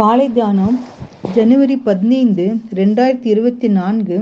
[0.00, 0.76] காலை தியானம்
[1.34, 2.44] ஜனவரி பதினைந்து
[2.74, 4.16] ரெண்டாயிரத்தி இருபத்தி நான்கு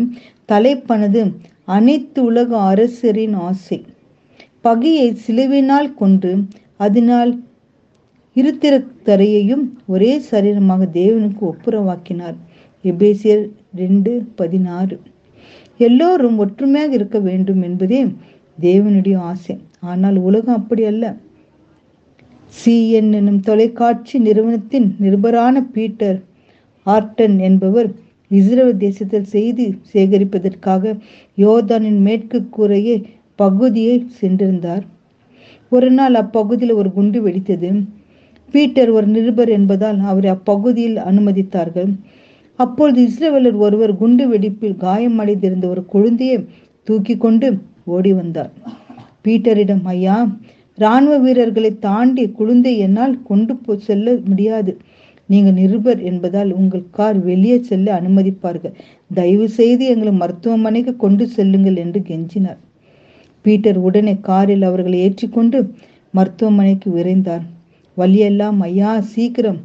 [0.48, 1.21] தலைப்பனது
[1.64, 3.85] அனைத்து உலக அரசரின் ஆசை.
[4.61, 6.30] பகையை சிலுவினால் கொண்டு
[6.77, 7.33] அதனால்
[8.37, 12.36] இருத்திரத்தரையையும் ஒரே சரீரமாக தேவனுக்கு ஒப்புரவாக்கினார்.
[12.84, 15.00] எபேசியர் ரெண்டு பதினாறு.
[15.79, 18.06] எல்லோரும் ஒற்றுமையாக இருக்க வேண்டும் என்பதே
[18.60, 19.56] தேவனுடைய ஆசை.
[19.80, 21.16] ஆனால் உலகம் அப்படி அல்ல.
[22.53, 26.19] சிஎன் எனும் தொலைக்காட்சி நிறுவனத்தின் நிருபரான பீட்டர்
[26.87, 27.89] ஆர்டன் என்பவர்
[28.30, 30.95] இஸ்ரேல் தேசத்தில் செய்தி சேகரிப்பதற்காக
[31.39, 32.97] யோர்தானின் மேற்கு கூரையை
[33.34, 34.84] பகுதியை சென்றிருந்தார்.
[35.69, 37.70] ஒரு நாள் அப்பகுதியில் ஒரு குண்டு வெடித்தது.
[38.53, 41.91] பீட்டர் ஒரு நிருபர் என்பதால் அவரை அப்பகுதியில் அனுமதித்தார்கள்.
[42.59, 46.39] அப்பொழுது இஸ்ரேலர் ஒருவர் குண்டு வெடிப்பில் காயமடைந்திருந்த ஒரு குழந்தையை
[46.87, 47.48] தூக்கி கொண்டு
[47.84, 48.53] ஓடி வந்தார்.
[49.25, 50.17] பீட்டரிடம் ஐயா
[50.78, 54.73] இராணுவ வீரர்களை தாண்டி குழந்தை என்னால் கொண்டு போ செல்ல முடியாது.
[55.28, 58.75] நீங்கள் நிருபர் என்பதால் உங்கள் கார் வெளியே செல்ல அனுமதிப்பார்கள்.
[59.14, 62.61] தயவு செய்து எங்களை மருத்துவமனைக்கு கொண்டு செல்லுங்கள் என்று கெஞ்சினார்.
[63.44, 65.58] பீட்டர் உடனே காரில் அவர்களை ஏற்றிக்கொண்டு
[66.14, 67.44] மருத்துவமனைக்கு விரைந்தார்.
[67.97, 69.60] வழியெல்லாம் ஐயா சீக்கிரம்.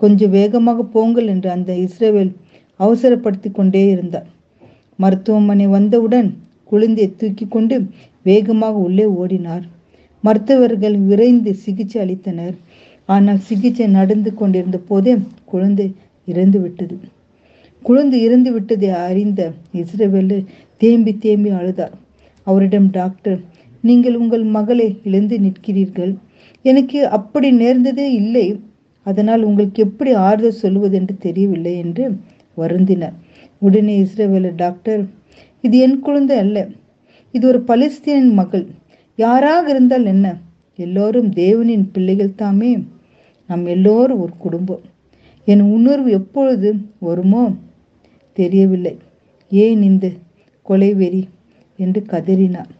[0.00, 2.32] கொஞ்சம் வேகமாக போங்கள் என்று அந்த இஸ்ரேவேல்
[2.80, 4.28] அவசரப்படுத்தி கொண்டே இருந்தார்.
[4.98, 6.28] மருத்துவமனை வந்தவுடன்
[6.70, 7.76] குழந்தையை தூக்கி கொண்டு
[8.26, 9.64] வேகமாக உள்ளே ஓடினார்.
[10.24, 12.56] மருத்துவர்கள் விரைந்து சிகிச்சை அளித்தனர்.
[13.14, 15.14] ஆனால் சிகிச்சை நடந்து கொண்டிருந்த போதே
[15.52, 15.86] குழந்தை
[16.32, 16.96] இறந்து விட்டது.
[17.82, 19.40] குழந்தை இறந்து விட்டதை அறிந்த
[19.80, 20.36] இஸ்ரேவேலு
[20.82, 21.94] தேம்பி தேம்பி அழுதார்.
[22.46, 23.40] அவரிடம் டாக்டர்
[23.88, 26.12] நீங்கள் உங்கள் மகளை இழந்து நிற்கிறீர்கள்.
[26.64, 28.46] எனக்கு அப்படி நேர்ந்ததே இல்லை.
[29.06, 32.04] அதனால் உங்களுக்கு எப்படி ஆறுதல் சொல்வது என்று தெரியவில்லை என்று
[32.56, 33.16] வருந்தினார்.
[33.62, 35.02] உடனே இஸ்ரேவேலர் டாக்டர்
[35.66, 36.58] இது என் குழந்தை அல்ல.
[37.34, 38.64] இது ஒரு பலஸ்தீனின் மகள்.
[39.16, 40.36] யாராக இருந்தால் என்ன?
[40.76, 42.84] எல்லோரும் தேவனின் பிள்ளைகள் தாமே.
[43.46, 44.80] நம் எல்லோரும் ஒரு குடும்பம்.
[45.44, 47.50] என் உணர்வு எப்பொழுது வருமோ?
[48.32, 48.98] தெரியவில்லை.
[49.50, 50.10] ஏன் இந்த
[50.62, 51.28] கொலை வெறி?
[51.76, 52.70] என்று கதறினார்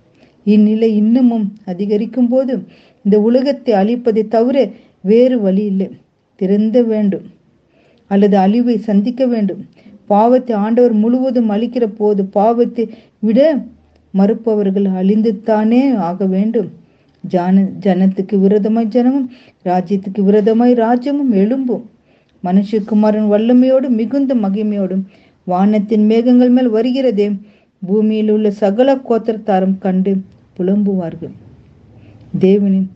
[0.44, 2.62] இந்நிலை இன்னமும் அதிகரிக்கும் போது
[3.04, 5.90] இந்த உலகத்தை அழிப்பதை தவிர வேறு வழி இல்லை.
[6.36, 7.22] திறந்த வேண்டும்.
[8.06, 9.68] அல்லது அழிவை சந்திக்க வேண்டும்.
[10.06, 13.64] பாவத்தை ஆண்டவர் முழுவதும் அழிக்கிற போது பாவத்தை விட
[14.14, 16.70] மறுப்பவர்கள் அழிந்துத்தானே ஆக வேண்டும்.
[17.30, 19.28] ஜான ஜனத்துக்கு விரதமாய் ஜனமும்
[19.64, 21.84] ராஜ்யத்துக்கு விரதமாய் ராஜ்யமும் எழும்பும்.
[22.44, 25.04] மனுஷகுமாரன் வல்லமையோடும் மிகுந்த மகிமையோடும்
[25.44, 27.38] வானத்தின் மேகங்கள் மேல் வருகிறதே.
[27.86, 30.12] பூமியில் உள்ள சகல கோத்திரத்தாரும் கண்டு
[30.58, 31.32] புலம்புவார்கள்.
[32.40, 32.88] தேவனின்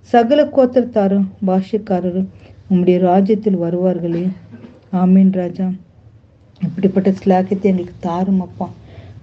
[0.00, 2.28] சகல கோத்திரத்தாரும் பாஷக்காரரும்
[2.70, 4.28] உம்முடைய ராஜ்யத்தில் வருவார்களே.
[4.92, 5.66] ஆமீன் ராஜா.
[6.62, 8.70] இப்படிப்பட்ட ஸ்லாகத்தை எங்களுக்கு தாரும் அப்பா.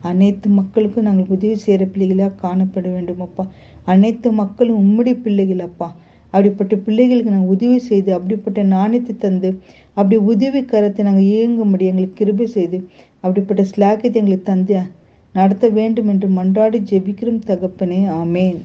[0.01, 3.43] அனைத்து மக்களுக்கும் நாங்கள் உதவி செய்கிற பிள்ளைகளாக காணப்பட வேண்டும் அப்பா.
[3.85, 5.87] அனைத்து மக்களும் உம்முடைய பிள்ளைகள் அப்பா.
[6.33, 9.49] அப்படிப்பட்ட பிள்ளைகளுக்கு நாங்கள் உதவி செய்து அப்படிப்பட்ட நாணயத்தை தந்து
[9.93, 12.79] அப்படி உதவி கரத்தை நாங்கள் இயங்கும்படி எங்களுக்கு கிருபை செய்து
[13.23, 14.77] அப்படிப்பட்ட ஸ்லாக்கத்தை எங்களுக்கு தந்து
[15.35, 17.99] நடத்த வேண்டும் என்று மன்றாடி ஜெபிக்கிறோம் தகப்பனே.
[18.21, 18.59] ஆமேன்.